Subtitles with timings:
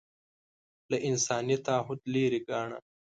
[0.91, 2.77] له انساني تعهد لرې ګاڼه